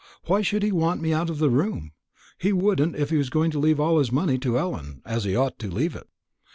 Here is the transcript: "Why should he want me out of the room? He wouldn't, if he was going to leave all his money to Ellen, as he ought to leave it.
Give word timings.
"Why 0.25 0.41
should 0.41 0.63
he 0.63 0.71
want 0.71 0.99
me 0.99 1.13
out 1.13 1.29
of 1.29 1.37
the 1.37 1.51
room? 1.51 1.91
He 2.39 2.51
wouldn't, 2.51 2.95
if 2.95 3.11
he 3.11 3.17
was 3.17 3.29
going 3.29 3.51
to 3.51 3.59
leave 3.59 3.79
all 3.79 3.99
his 3.99 4.11
money 4.11 4.39
to 4.39 4.57
Ellen, 4.57 5.03
as 5.05 5.25
he 5.25 5.35
ought 5.35 5.59
to 5.59 5.69
leave 5.69 5.95
it. 5.95 6.07